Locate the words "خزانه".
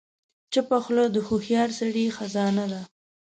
2.17-2.65